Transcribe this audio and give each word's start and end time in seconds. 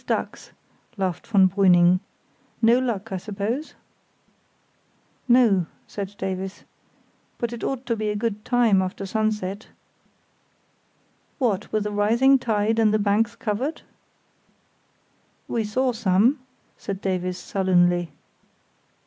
"Always 0.01 0.07
ducks," 0.17 0.51
laughed 0.97 1.27
von 1.27 1.47
Brüning. 1.47 1.99
"No 2.59 2.79
luck, 2.79 3.11
I 3.11 3.17
suppose?" 3.17 3.75
"No," 5.27 5.67
said 5.85 6.15
Davies; 6.17 6.63
"but 7.37 7.53
it 7.53 7.63
ought 7.63 7.85
to 7.85 7.95
be 7.95 8.09
a 8.09 8.15
good 8.15 8.43
time 8.43 8.81
after 8.81 9.05
sunset——" 9.05 9.67
"What, 11.37 11.71
with 11.71 11.85
a 11.85 11.91
rising 11.91 12.39
tide 12.39 12.79
and 12.79 12.91
the 12.91 12.97
banks 12.97 13.35
covered?" 13.35 13.83
"We 15.47 15.63
saw 15.63 15.91
some," 15.91 16.39
said 16.79 16.99
Davies, 16.99 17.37
sullenly. 17.37 18.09